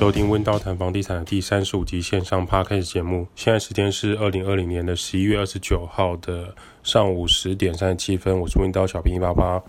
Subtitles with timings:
[0.00, 3.26] 收听温刀谈房地产的第三十五集线上 Podcast 节目。
[3.36, 8.40] 现在时间是二零二零年的十一月二十九号的上午十点三十七分。
[8.40, 9.62] 我是温刀小兵一八八。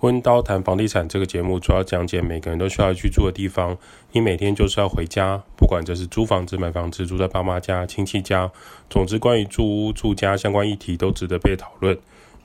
[0.00, 3.78] 温刀谈房地产这个节目主要讲解每个人都需要居住的地方。
[4.10, 8.50] 你每天就是要回家，不管这是租房子、买房子、住在爸妈家、亲戚家，
[8.90, 11.96] 总之关于住屋、住家相关议题都值得被讨论。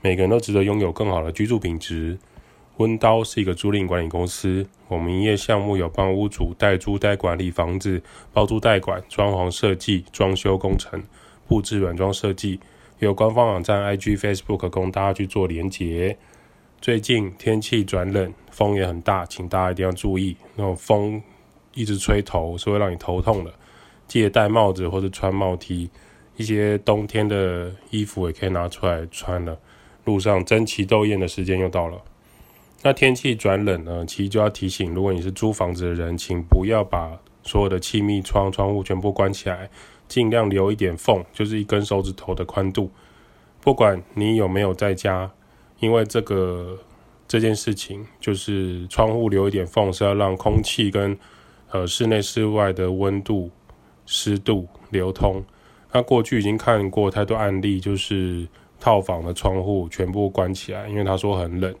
[0.02, 2.16] 每个人都值得拥有更好的居住品质。
[2.78, 8.02] 温刀是一个租赁管理公司，我们营业项目有帮屋主代租代管理房子、
[8.32, 11.00] 包租代管、装潢设计、装修工程、
[11.46, 12.58] 布置软装设计，
[12.98, 16.18] 有官方网站、IG、Facebook 供大家去做连结。
[16.80, 21.22] 最近天气转冷，风也很大，请大家一定要注意，那种风
[21.74, 23.54] 一直吹头是会让你头痛的，
[24.08, 25.88] 记得戴帽子或者穿帽 T，
[26.36, 29.56] 一些冬天的衣服也可以拿出来穿了。
[30.04, 32.02] 路上争奇斗艳的时间又到了。
[32.86, 39.70] 那天气转冷呢，其实就要提醒，如果你是租房子的人，请不要把所有的气密窗、窗户全部关起来，
[40.06, 42.90] 尽量留一点缝，就是一根手指头的宽度。
[43.62, 45.30] 不管你有没有在家，
[45.80, 46.78] 因为这个
[47.26, 51.18] 这件事情，就是窗户留一点缝，是要让空气跟
[51.70, 53.50] 呃室内室外的温度、
[54.04, 55.42] 湿度流通。
[55.90, 58.46] 那过去已经看过太多案例，就是
[58.78, 61.74] 套房的窗户全部关起来，因为他说很冷。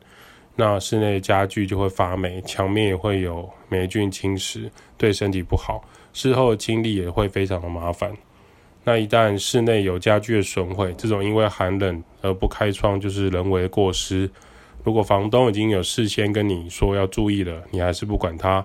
[0.56, 5.82] 那室内家具就会发霉，墙面也会有霉菌侵蚀，对身体不好。
[6.12, 8.16] 事后的清理也会非常的麻烦。
[8.84, 14.30] 那一旦室内有家具的损毁，这种因为寒冷而不开窗就是人为的过失。
[14.84, 18.64] 如果房东已经有事先跟你说要注意了，你还是不管他，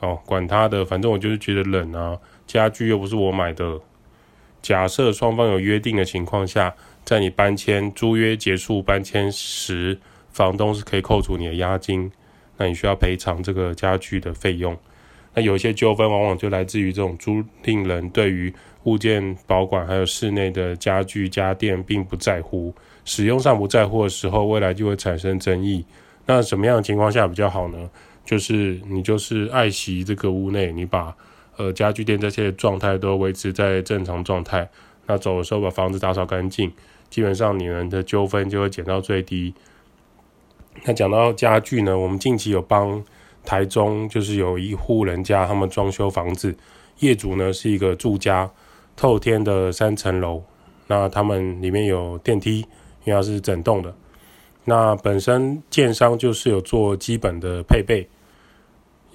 [0.00, 3.78] 哦，管他的，反正我就是觉得冷啊，家具又不是我买的。
[4.60, 10.00] 假设双方有约定的情况下，在你搬迁租约结束搬迁时，
[10.30, 12.10] 房东是可以扣除你的押金，
[12.56, 14.76] 那你需要赔偿这个家具的费用。
[15.34, 18.52] 那有一些纠纷往往就来自于这种租赁人对于
[18.84, 22.74] 物件保管还有室内的家具家电并不在乎，
[23.04, 25.84] 使用上不在乎的时候，未来就会产生争议。
[26.26, 27.90] 那什么样的情况下比较好呢？
[28.24, 31.14] 就是你就是爱惜这个屋内，你把
[31.56, 34.68] 呃家具店这些状态都维持在正常状态，
[35.06, 36.70] 那走的时候把房子打扫干净，
[37.08, 39.54] 基本上你们的纠纷就会减到最低。
[40.84, 43.02] 那讲到家具呢，我们近期有帮
[43.44, 46.56] 台中，就是有一户人家，他们装修房子，
[46.98, 48.50] 业主呢是一个住家，
[48.96, 50.42] 透天的三层楼，
[50.86, 52.60] 那他们里面有电梯，
[53.04, 53.94] 因为它是整栋的。
[54.64, 58.06] 那本身建商就是有做基本的配备，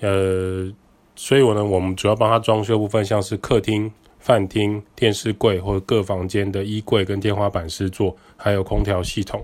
[0.01, 0.71] 呃，
[1.15, 9.43] 所以我呢，我们主要帮他装修部分，像是客厅、饭厅、电视柜或者各房间的衣柜跟天花板施作，还有空调系统。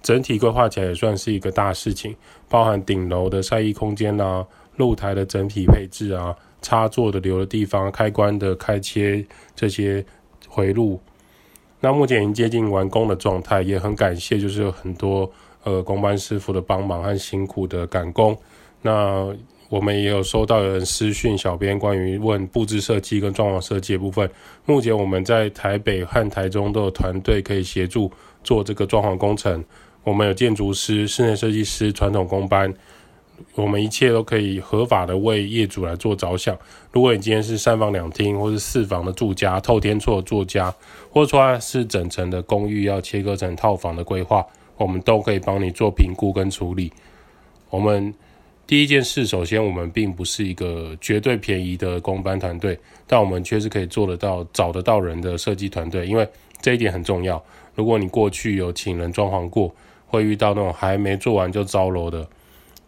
[0.00, 2.14] 整体规划起来也算是一个大事情，
[2.48, 10.04] 包含顶楼的晒衣空间啊，露台的整体配置啊，插座的留的地方，开关的开切这些
[10.48, 11.00] 回路。
[11.80, 15.30] 那目前已经接近完工的状态，也很感谢，就是有很多
[15.64, 18.36] 呃工班师傅的帮忙和辛苦的赶工。
[18.82, 19.32] 那
[19.68, 24.28] 我们也有收到有人私讯小编关于问布置设计跟装潢设计的部分。
[24.64, 28.10] 目前我们在台北和台中都有团队可以协助
[28.42, 29.62] 做这个装潢工程。
[30.04, 32.72] 我们有建筑师、室内设计师、传统工班，
[33.54, 36.56] 我们一切都可以合法的为业主来做着想。
[36.92, 40.74] 如果你今天是三房两厅或是四房的住家，透天厝的住家，
[41.10, 46.90] 或者说是整层的公寓要切割成套房的规划，我们都可以帮你做评估跟处理。
[47.68, 48.14] 我们
[48.66, 56.26] 第一件事，首先我们并不是一个绝对便宜的工班团队，但我们却是可以做得到、找得到人的设计团队，因为
[56.62, 57.42] 这一点很重要。
[57.74, 59.74] 如果你过去有请人装潢过，
[60.08, 62.26] 会遇到那种还没做完就糟楼的，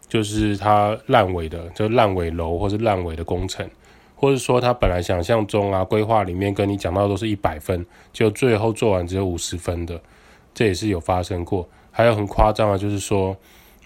[0.09, 3.65] 就是他烂尾的，就烂尾楼或是烂尾的工程，
[4.15, 10.01] 或者说他本来想象中啊规划里面跟你讲到都是一百分，就最后做完只有五十分的，
[10.53, 11.69] 这也是有发生过。
[11.91, 13.35] 还有很夸张的，就是说，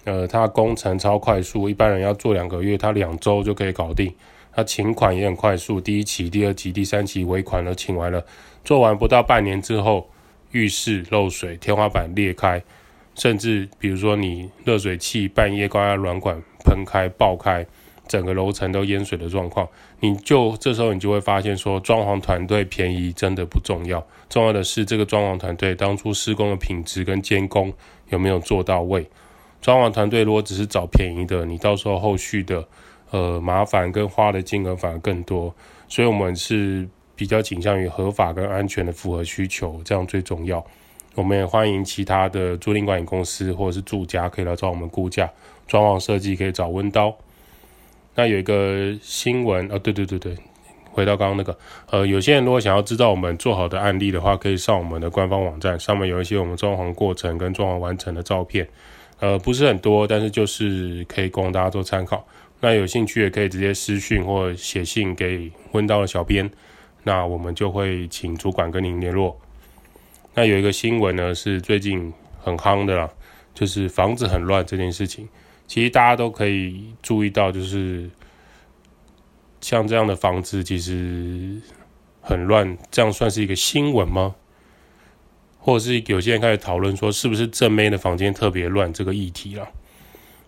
[0.04, 4.12] 呃，他工程超快速，一般人要做两个月，他两周就可以搞定。
[4.52, 8.24] 他请款也很快速，第一期、第二期、第三期尾款都请完了，
[8.64, 10.08] 做完不到半年之后，
[10.52, 12.62] 浴室漏水，天花板裂开。
[13.16, 17.66] 甚至比如说你热水器半夜高压软管喷开爆开，
[18.06, 19.66] 整个楼层都淹水的状况，
[20.00, 27.72] 你就这时候你就会发现说，装潢团队便宜真的不重要，重要的是这个装潢团队当初施工的品质跟监工
[28.10, 29.08] 有没有做到位。
[29.62, 32.68] 装潢团队如果只是找便宜的，你到时候后续的
[33.10, 35.52] 呃麻烦跟花的金额反而更多，
[35.88, 36.86] 所以我们是
[37.16, 40.64] 比较倾向于合法跟安全的符合需求，这样最重要。
[41.16, 45.28] 我们也欢迎其他的租赁管理公司或者是住家可以来找我们估价，
[45.66, 47.16] 装潢设计可以找温刀。
[48.14, 50.36] 那有一个新闻哦，对对对对，
[50.90, 51.58] 回到刚刚那个，
[51.90, 58.68] 呃，有些人如果想要知道我们做好的案例的话，可以上我们的官方网站，上面有一些我们装潢过程跟装潢完成的照片，
[59.18, 62.26] 呃，不是很多，但是就是可以供大家做参考。
[62.60, 66.50] 那有兴趣也可以直接私讯或写信给温刀的小编，
[67.04, 69.38] 那我们就会请主管跟您联络。
[70.38, 73.08] 那有一个新闻呢，是最近很夯的啦，
[73.54, 75.26] 就是房子很乱这件事情。
[75.66, 78.10] 其实大家都可以注意到，就是
[79.62, 81.58] 像这样的房子其实
[82.20, 84.34] 很乱，这样算是一个新闻吗？
[85.58, 89.66] 或者是有些人开始讨论说，是不是正妹的房间特别乱这个议题了？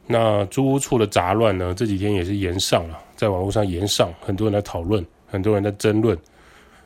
[0.06, 1.72] 那租屋处的杂乱呢？
[1.74, 6.16] 这几天也是延上了，在网络上延上，很多人在讨论，很多人在争论，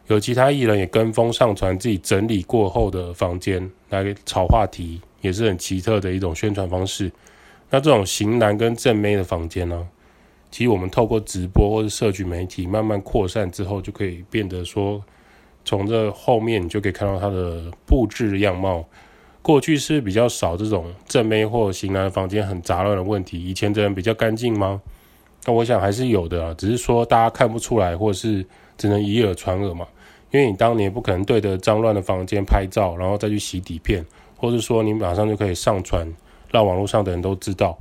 [0.09, 7.11] 有其他艺人也跟风上传自己整理过后的房间来炒话题，也是很奇特的一种宣传方式。
[7.71, 9.89] 那这种型男跟正妹的房间呢？
[10.51, 15.03] 其实我们透过直播或者社群媒体慢慢扩散之后，就可以变得说，
[15.65, 18.85] 从这后面你就可以看到它的布置样貌。
[19.41, 23.43] 过去是比较少这种正妹或型男的房间很杂乱的问题。
[23.43, 24.83] 以前的人比较干净吗？
[25.47, 28.45] 那我想还是有的啊，只是说大家看不出来，或者是
[28.77, 29.87] 只能以耳传耳嘛。
[30.31, 34.05] 因为你当年不可能对着脏乱的房间拍照，然后再去洗底片，
[34.37, 36.13] 或者说你马上就可以上传。
[36.51, 37.79] 让网络上的人都知道，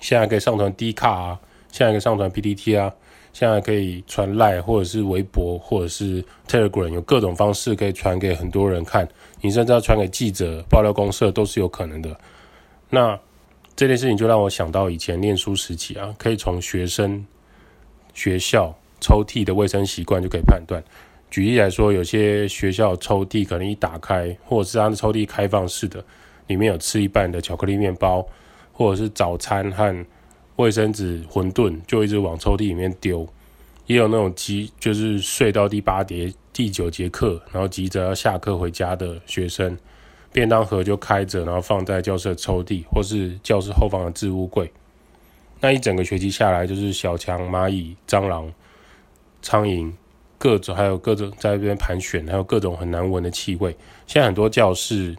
[0.00, 1.40] 现在可以上传 D 卡啊，
[1.72, 2.94] 现在可以上传 PPT 啊，
[3.32, 9.08] 现在可以传 Line 或者是微博或者是 Telegram，有各种方式可以传给很多人看。
[9.40, 12.16] 你甚至要传给记者、爆料公社都是有可能的。
[12.88, 13.18] 那
[13.74, 17.26] 这件事情就让我想到以前念书时期啊，可以从学生
[18.14, 20.82] 学校抽屉的卫生习惯就可以判断。
[21.30, 26.04] 举例来说，有些学校抽屉可能一打开，或者是它的抽屉开放式的。
[26.46, 28.24] 里面有吃一半的巧克力面包，
[28.72, 30.06] 或者是早餐和
[30.54, 33.26] 卫生纸、馄饨，就一直往抽屉里面丢。
[33.86, 39.76] 也有那种急，就是睡到第八节、第九节课，然后急着要下课回家的学生，
[40.32, 44.70] 便当盒就开着，然后放在教室的抽屉，或是教室后方的置物柜。
[45.60, 48.52] 那一整个学期下来，就是小强、蚂蚁、蟑螂、
[49.46, 49.92] 苍蝇，
[50.38, 53.70] 各种还有各种在那边盘旋，还有各种很难闻的气味。
[54.08, 55.14] 现在很多教室。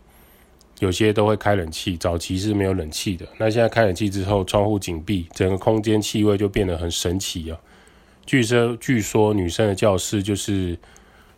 [0.80, 3.26] 有些都会开冷气，早期是没有冷气的。
[3.40, 7.58] 那现在开冷气之后，窗户紧闭，整个空间气味就变得很神奇啊。
[8.28, 10.78] 据说，据说女生的教室就是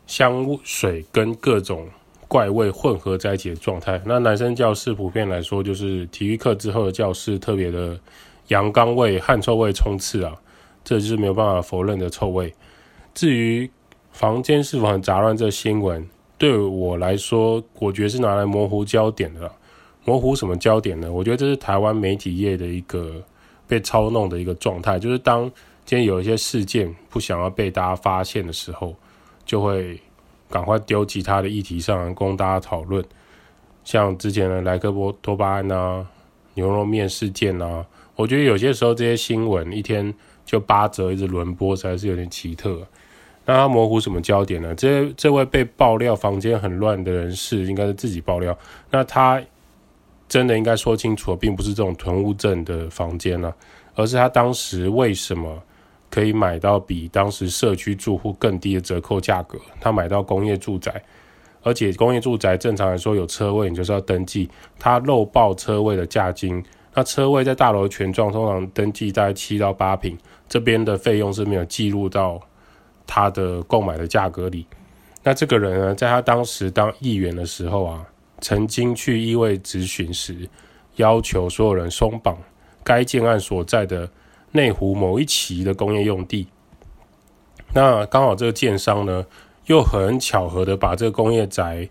[0.06, 1.88] 香水跟各种
[2.28, 4.02] 怪味混合在一起的状态。
[4.06, 7.98] 那男生教室普遍来说，就是体育课之后的教室特别的
[8.50, 10.36] 阳刚味、汗臭味冲刺啊，
[10.84, 12.54] 这就是没有办法否认的臭味。
[13.14, 13.70] 至于
[14.12, 16.08] 房间是否很杂乱，这新闻。
[16.38, 19.52] 对我来说，我觉得是拿来模糊焦点的。
[20.06, 21.12] 模糊什么焦点呢？
[21.12, 23.22] 我觉得这是台湾媒体业的一个
[23.68, 25.44] 被操弄的一个状态，就是当
[25.86, 28.96] 今天有一些事件不想要被大家发现的时候，
[29.46, 30.00] 就会
[30.50, 33.04] 赶快丢其他的议题上来供大家讨论。
[33.84, 36.08] 像之前的莱克波多巴胺啊、
[36.54, 37.86] 牛肉面事件啊，
[38.16, 40.14] 我觉得有些时候这些新闻一天
[40.50, 42.80] 就八折一直轮播，实在是有点奇特。
[43.46, 44.74] 那他模糊什么焦点呢？
[44.74, 48.58] 这这位被爆料房间很乱的人士，应该是自己爆料。
[48.90, 49.40] 那他
[50.28, 53.54] 真的应该说清楚，并不是这种囤物证的房间呢，
[53.94, 55.62] 而是他当时为什么
[56.10, 59.60] 可以买到比当时社区住户更低的折扣价格？
[59.80, 61.00] 他买到工业住宅，
[61.62, 64.50] 而且工业住宅正常来说有车位，你就是要登记。
[64.80, 66.64] 他漏报车位的价金，
[66.96, 70.18] 那车位在大楼全状通常登记在七到八坪，
[70.50, 72.42] 这边的费用是没有记录到。
[73.12, 74.68] 他的购买的价格里，
[75.24, 78.06] 那这个人呢，在他当时当议员的时候啊，
[78.40, 80.48] 曾经去议会质询时，
[80.98, 82.38] 要求所有人松绑
[82.84, 84.08] 该建案所在的
[84.52, 86.48] 内湖某一期的工业用地。
[87.74, 89.26] 那刚好这个建商呢，
[89.66, 91.90] 又很巧合的把这个工业宅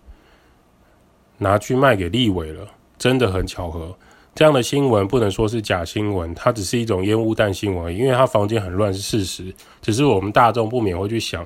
[1.39, 2.65] 拿去卖给立委了，
[2.97, 3.99] 真的很巧合。
[4.39, 9.53] 这样的新闻不能说是假新闻，它只是一种烟雾弹新闻，因为它房间很乱是事实，
[9.83, 11.45] 只是我们大众不免会去想，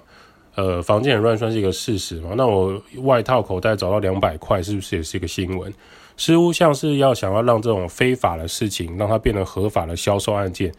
[0.56, 2.34] 呃，房间很乱算是一个事实嘛？
[2.37, 5.72] 那我外套口袋找到两百块，是不是也是一个新闻？
[6.18, 10.70] 似乎像是要想要让这种非法的事情让它变成合法的销售案件，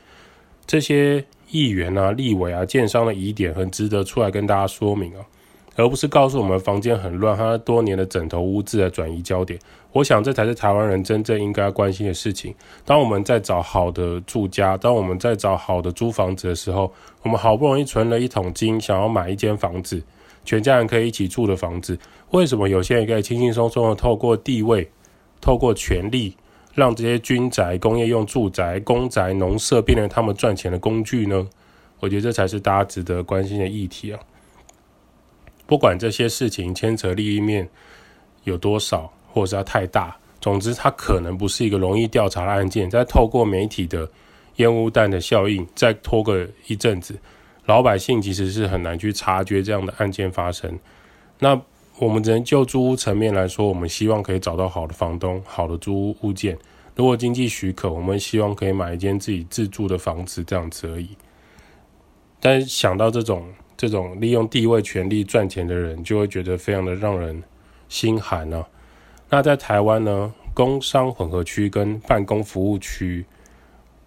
[0.68, 5.26] 这些议员啊、立委啊、建商的疑点很值得出来跟大家说明啊。
[5.76, 9.60] 而不是告诉我们房间很乱，他多年的枕头污渍的转移焦点。
[9.92, 12.54] 我想这才是台湾人真正应该关心的事情。
[12.86, 20.02] 当我们在找好的住家，当我们在找好的租房子的时候，我们好不容易存了一桶金，想要买一间房子，
[20.44, 21.98] 全家人可以一起住的房子，
[22.32, 24.90] 为什么有些人可以轻轻松松的透过地位、
[25.42, 26.36] 透过权力
[26.74, 31.48] 让这些军宅、工业用住宅、公宅、农舍变成他们赚钱的工具呢？
[32.00, 34.20] 我觉得这才是大家值得关心的议题啊！
[35.66, 37.68] 不管这些事情牵扯利益面
[38.44, 42.90] 有多少，或者是它太大，总之它可能不是一个容易调查的案件。
[42.90, 44.10] 再透过媒体的
[44.58, 47.18] 烟雾弹的效应，再拖个一阵子，
[47.66, 50.78] 老百姓其实是很难去察觉这样的案件发生。
[51.40, 51.60] 那
[52.00, 56.58] 我们只能就租屋层面来说，我们希望可以找到好的房东、好的租屋物件。
[56.96, 61.10] 如果经济许可，我们希望可以买一间自己自住的房子，这样子而已。
[62.40, 63.48] 但想到这种
[63.84, 67.44] 这种利用地位权力赚钱的人，就会觉得非常的让人
[67.90, 68.66] 心寒啊。
[69.30, 73.26] 那在台湾呢，工商混合区跟办公服务区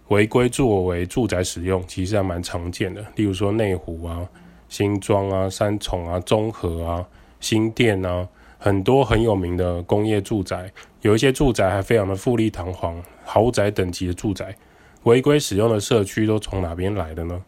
[0.07, 3.05] 违规作为住宅使用，其实还蛮常见的。
[3.17, 4.27] 例如说内湖啊、
[4.67, 7.05] 新庄啊、三重啊、中和啊。
[7.39, 14.55] 新店啊，很多很有名的工业住宅，有一些住宅还非常的富丽堂皇，豪宅等级的住宅，
[15.03, 17.43] 违规使用的社区都从哪边来的呢？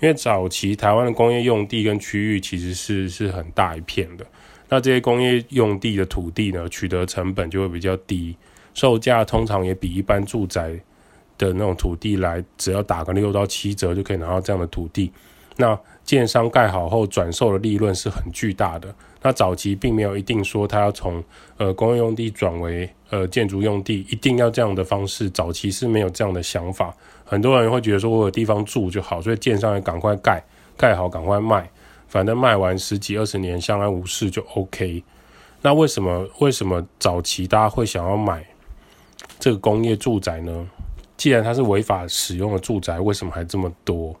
[0.00, 4.26] 因为早期台湾的工业用地跟区域其实是是很大一片的，
[4.68, 8.34] 那这些工业用地的土地呢，取得成本就会比较低，
[8.72, 10.70] 售价通常也比一般住宅
[11.36, 15.12] 的那种土地来，只要打个六到七折就可以拿到这样的土地。
[15.56, 18.94] 那建商盖好后转售的利润是很巨大的。
[19.22, 21.22] 那早期并没有一定说他要从
[21.58, 25.28] 呃工业用地转为呃建筑用地，一定要这样的方式。
[25.28, 30.42] 早期是没有这样的想法，很多人会觉得说我有地方住就好，所以建商也赶快盖，
[30.76, 31.68] 盖好赶快卖，
[32.08, 35.02] 反正卖完十几二十年相安无事就 OK。
[35.60, 38.42] 那为什么为什么早期大家会想要买
[39.38, 40.66] 这个工业住宅呢？
[41.18, 44.16] 既然它是违法使用的住宅，为什么还这么多？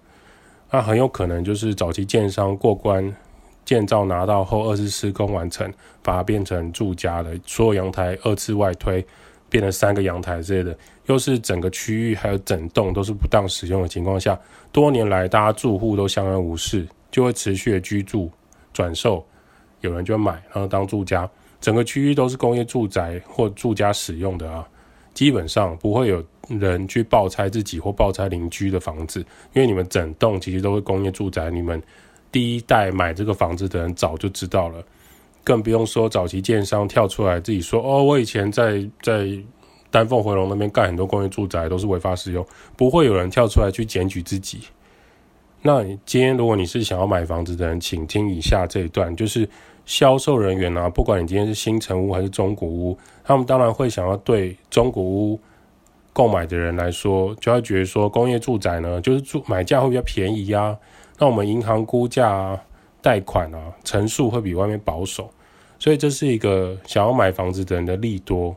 [0.70, 3.16] 那很有可能就是早期建商过关。
[3.70, 5.72] 建造拿到后，二次施工完成，
[6.02, 9.06] 把它变成住家的，所有阳台二次外推，
[9.48, 14.36] 变成三个阳台之类的，又是整个区域还有整栋都是不当使用的情况下，
[14.72, 18.28] 多年来大家住户都相安无事，就会持续的居住
[18.72, 19.24] 转售，
[19.82, 24.66] 有人就买，然后当住家，整个区域都是工业住宅或住家使用的啊，
[25.14, 29.20] 基本上不会有人去报拆自己或报拆邻居的房子，
[29.52, 31.80] 因为你们整栋其实都是工业住宅，你们。
[32.32, 34.82] 第一代买这个房子的人早就知道了，
[35.42, 39.26] 更不用说早期建商跳出来自己说：“哦，我以前在在
[39.90, 42.46] 丹凤回龙那边盖很多工业住宅都是违法使用。”
[42.76, 44.60] 不会有人跳出来去检举自己。
[45.62, 49.48] 那今天如果你是想要买房子的人，请听以下这一段，就是
[49.84, 55.40] 销售人员啊，不管你今天是新城屋还是中古屋，他们当然会想要对中古屋
[56.12, 60.78] 购买的人来说，就会觉得说工业住宅呢，就是住买价会比较便宜呀、啊。
[61.20, 62.58] 那我们银行估价啊、
[63.02, 65.30] 贷款啊，成数会比外面保守，
[65.78, 68.56] 所以这是一个想要买房子的人的利多。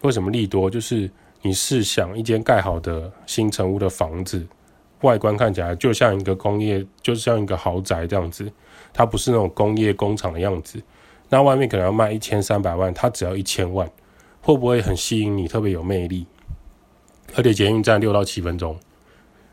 [0.00, 0.70] 为什么利多？
[0.70, 1.10] 就是
[1.42, 4.46] 你试想一间盖好的新成屋的房子，
[5.02, 8.50] 外观看起来就像一个工业，就像一个豪宅这样子，
[8.94, 10.82] 它不是那种工业工厂的样子。
[11.28, 13.86] 那外面可能要卖一千三百万，它只要一千万，
[14.40, 16.26] 会不会很吸引你，特别有魅力？
[17.36, 18.78] 而且捷运站六到七分钟，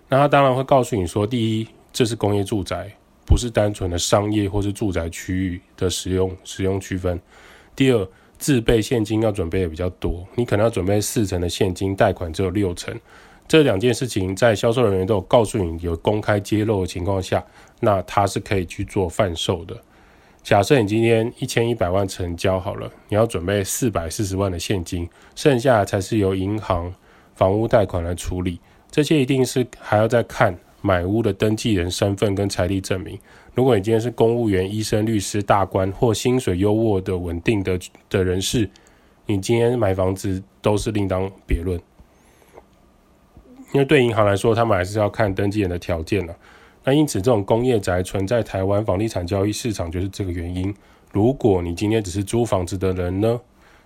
[0.08, 1.68] 那他当然会告诉你说，第一。
[1.98, 7.20] 这是工业住宅，不是单纯的商业或是住宅区域的使用使用区分。
[7.76, 12.96] 第二，自备现金要准备的比较多，你可能要准备四成的现金，贷款只有六成。
[13.48, 17.44] 这两件事情在销售人员都有告诉你，有公开揭露的情况下，
[17.80, 19.76] 那他是可以去做贩售的。
[20.44, 26.94] 假设你今天一千一百万成交好了，你要准备四百四十万的现金，剩下才是由银行
[27.34, 28.60] 房屋贷款来处理。
[28.92, 30.56] 这些一定是还要再看。
[30.82, 33.18] 买屋的登记人身份跟财力证明。
[33.54, 37.80] 如果你今天是公务员、医生、律师、大官或薪水优渥的稳定的
[38.10, 38.70] 的人士，
[39.26, 41.80] 你今天买房子都是另当别论。
[43.74, 46.36] 因为对银行来说，他们还是要看登记人的条件了。
[46.84, 50.74] 那因此，这种工业宅存在台湾房地产交易市场就是这个原因。
[51.12, 53.42] 如果你今天只是租房子的人呢，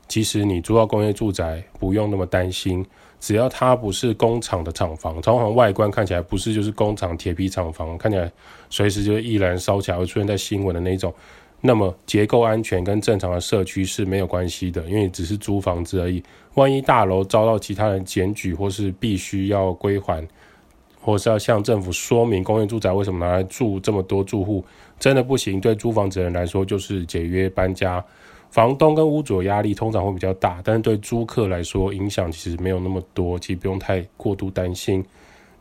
[0.07, 2.85] 其实你租到工业住宅不用那么担心。
[3.21, 8.29] 只要它不是工厂的厂房，通常外观看起来不是就是工厂铁皮厂房，看起来
[8.69, 11.13] 随时就易燃烧起来会出现在新闻的那种，
[11.61, 16.21] 那么结构安全跟正常的社区是没有关系的，因为只是租房子而已。
[16.55, 20.27] 万一大楼遭到其他人检举，或是必须要归还，
[20.99, 24.65] 或是要向政府说明工业住宅为什么拿来住这么多住户，
[24.99, 28.03] 真的不行，对租房子的人来说就是解约搬家。
[28.51, 35.03] 房东跟屋主的压力通常会比较大，但是对租客来说影响其实没有那么多，其实不用太过度担心。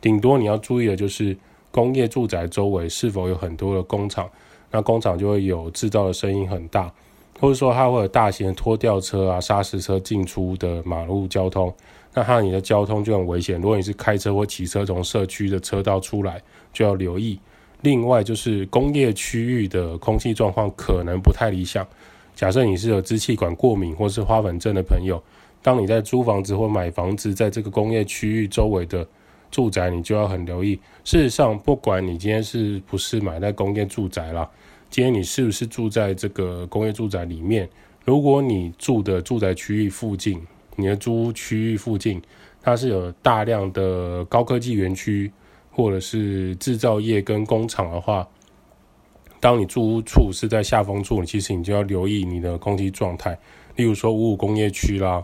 [0.01, 1.35] 顶多你要注意的就是
[1.71, 4.29] 工业住宅周围是否有很多的工厂，
[4.69, 6.91] 那工厂就会有制造的声音很大，
[7.39, 11.73] 或者说它会有大型的拖吊车啊、砂石车进出的马路交通，
[12.13, 13.55] 那它你的交通就很危险。
[13.61, 16.41] 如果你是开车或骑车从社区的车道出来，
[16.73, 17.39] 就要留意。
[17.83, 21.87] 另外就是工业区域的空气状况可能不太理想。
[22.41, 25.21] 假设你是有支气管过敏或是花粉症的朋友，
[25.61, 29.07] 当你在租房子或买房子，在这个工业区域周围的
[29.51, 30.73] 住宅，你就要很留意。
[31.03, 34.49] 事实上，不管你今天是不是买在工业住宅啦，
[34.89, 37.69] 今天你是不是住在这个工业住宅里面，
[38.05, 40.41] 如果你住的住宅区域附近，
[40.75, 42.19] 你的租屋区域附近，
[42.59, 45.31] 它是有大量的高科技园区
[45.69, 48.27] 或者是制造业跟工厂的话，
[49.41, 53.37] 当你住屋处是在下风处，其实你就要留意你的空气状态。
[53.75, 55.21] 例如说五五工业区啦，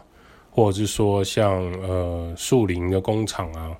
[0.49, 3.77] 或者是说像呃树林的工厂啊，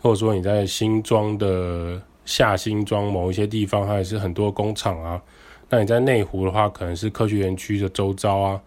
[0.00, 5.20] 或者说你在新庄的下新庄某一些地方，它也是很多工厂啊。
[5.68, 8.60] 那你在内湖的话，可能是科学园区的周遭啊，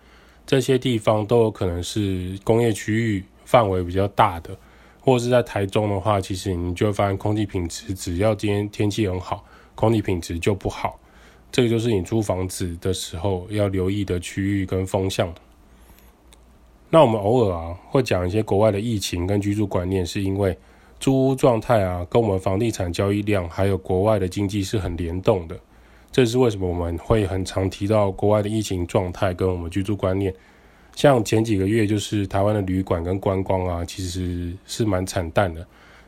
[0.45, 4.57] 这些地方都有可能是工业区域范围比较大的。
[4.99, 9.45] 或者是在台中的话，其实你就会发现空气品质，只要今天天气很好，
[9.75, 10.99] 空气品质就不好。
[11.55, 15.33] 这个就是你租房子的时候要留意的区域跟风向。
[16.89, 20.57] 那我们偶尔啊会讲一些国外的疫情跟居住观念，是因为
[20.99, 25.57] 租屋状态啊跟我们房地产交易量还有国外的经济是很联动的。
[26.11, 30.33] 这是为什么我们会很常提到国外的疫情状态跟我们居住观念。
[30.93, 35.65] 像前几个月就是台湾的旅馆跟观光啊，其实是蛮惨淡的。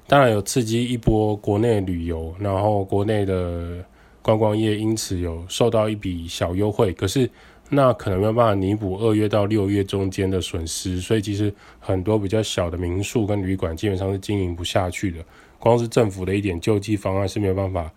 [0.07, 3.85] 当然有刺激一波国内旅游，然后国内的。
[4.27, 7.29] 观光业因此有受到一笔小优惠，可是
[7.69, 15.23] 那可能没有办法弥补二月到六月中间的损失，所以其实很多比较小的民宿跟旅馆基本上是经营不下去的。
[15.57, 17.89] 光是政府的一点救济方案是没有办法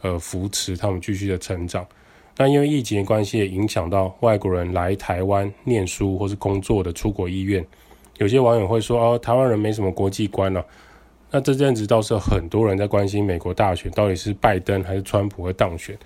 [0.00, 1.86] 呃扶持他们继续的成长。
[2.38, 7.62] 那因为疫情的关系，也影响到外国人来台湾念书或是工作的出国意愿。
[8.16, 10.66] 有些网友会说哦，台湾人没什么国际观了啊。
[11.34, 15.98] 那这阵子倒是很多人在关心美国大选到底是拜登还是川普会当选。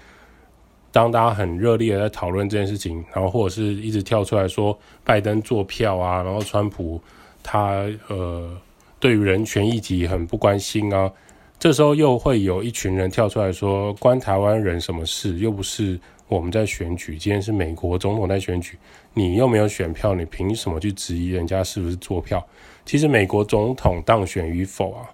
[0.91, 6.99] 当大家很热烈的在讨论这件事情，然后或者是一直跳出来说拜登做票啊，然后川普
[7.43, 8.51] 他呃
[8.99, 11.13] 对于人权议题很不关心啊，
[11.59, 15.37] 这时候又会有一群人跳出来说关台湾人什么事？
[15.37, 18.79] 又不是我们在选举，今天是美国总统在选举，
[19.13, 22.43] 你又没有选票，你凭什么去质疑人家是不是做票？
[22.87, 25.05] 其实美国总统当选与否啊？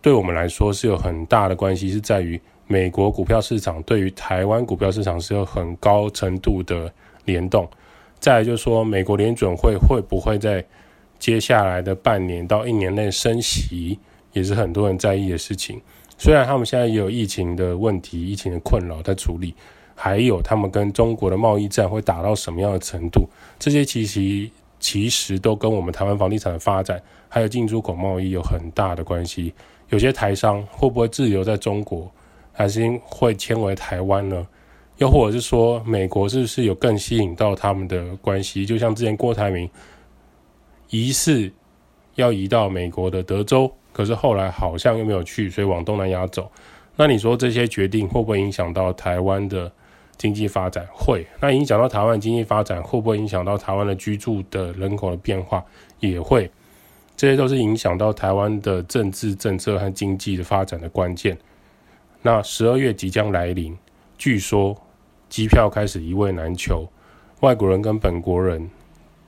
[0.00, 6.92] 对我们来说是有很大的关系，是在于美国股票市场对于台湾股票市场是有很高程度的
[7.24, 7.68] 联动。
[8.20, 10.64] 再就是说，美国联准会会不会在
[11.18, 13.98] 接下来的半年到一年内升息，
[14.32, 15.80] 也是很多人在意的事情。
[16.16, 19.54] 虽然他们现在也有疫情的问题、疫情的困扰在处理，
[19.94, 29.54] 还有他们跟中国的贸易战会打到什么样的程度，这些其实其实都跟我们台湾房地产的发展还有进出口贸易有很大的关系。
[29.90, 32.10] 有些台商会不会滞留在中国，
[32.52, 34.46] 还是会迁回台湾呢？
[34.98, 38.66] 又或者是说，美国是不是有更吸引到他们的关系？
[38.66, 39.70] 就像之前郭台铭
[40.90, 41.50] 疑似
[42.16, 46.50] 要移到美国的德州，可是后来好像又没有去，所以往东南亚走。
[46.96, 49.70] 那你说这些决定会不会影响到台湾的
[50.16, 50.84] 经济发展？
[50.92, 51.24] 会。
[51.40, 55.64] 那影响到台湾经济发展，会不会影响到台湾的居住的人口的变化？
[56.00, 56.50] 也会。
[57.18, 61.36] 这些都是影响到台湾的政治政策和经济的发展的关键。
[62.22, 63.76] 那十二月即将来临，
[64.16, 64.76] 据说
[65.28, 66.88] 机票开始一位难求，
[67.40, 68.70] 外国人跟本国人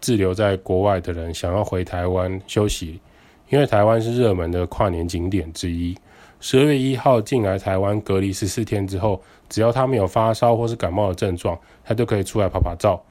[0.01, 3.01] 滞留在国外的人想要回台湾休息，
[3.49, 5.99] 因为台湾是热门的跨年景点之一。
[6.39, 13.03] 十二月一号进来台湾隔离十四天之后，只要他没有发烧或是感冒的症状，他就可以出来拍拍照。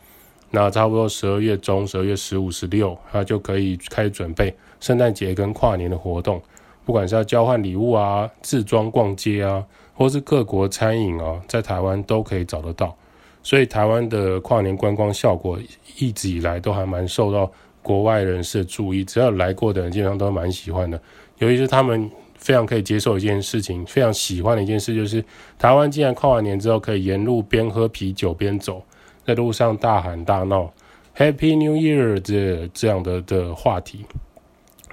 [0.51, 6.41] 那差不多十二月中，十二月十五、十六，他就可以开始准备圣诞节跟跨年的活动，
[6.85, 9.63] 不管是要交换礼物啊、自装逛街啊，
[9.93, 12.95] 或是各国餐饮啊，在台湾都可以找得到。
[13.41, 15.57] 所以台湾的跨年观光效果
[15.97, 17.49] 一直以来都还蛮受到
[17.81, 20.99] 国外人士的注意，只要来过的人基本上都蛮喜欢的。
[21.37, 25.23] 尤其是他们非常可以接受一件事情，非常喜欢的一件事就是
[25.57, 28.83] 台湾竟然跨完年之后可以沿路边喝啤酒边走。
[29.25, 30.71] 在路上大喊大闹
[31.15, 34.03] “Happy New Year” 这这样的的话题，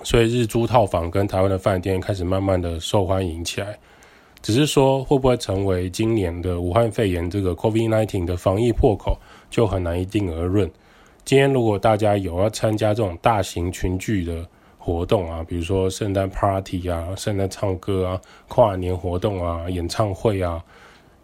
[0.02, 3.78] 所以日租套房跟台湾的饭店开始慢慢的受欢迎起来。
[4.42, 9.18] 只是说会不会成为今年的武汉肺炎这个 COVID-19 的防疫破口，
[9.50, 10.70] 就很难一定而论。
[11.24, 14.46] 今天如果大家有要参加这种大型群聚的
[14.78, 20.62] 活动啊，比如说圣诞 Party 啊、圣诞唱歌啊、跨年活动啊、演唱会啊。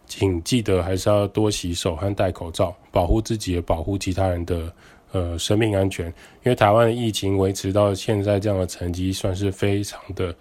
[0.05, 4.71] 请记得还是要多洗手和戴口罩，保护自己也保护其他人的
[5.13, 6.07] 呃生命安全。
[6.07, 10.35] 因为台湾的疫情维持到现在这样的成绩，算是非常的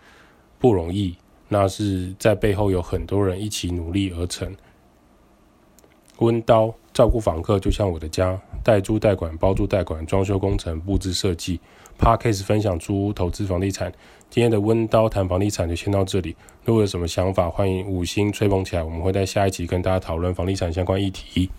[0.59, 1.17] 不容易。
[1.49, 4.53] 那是在背后有很多人一起努力而成。
[6.19, 11.61] 温刀照顾访客就像我的家，代租代管、包租代管、装修工程、布置设计。
[11.99, 13.93] Podcast 分享租屋投资房地产。
[14.31, 16.35] 今天的温刀谈房地产就先到这里。
[16.65, 18.83] 如果有什么想法，欢迎五星吹捧起来。
[18.83, 21.51] 我们会在下一集跟大家讨论房地产相关议题。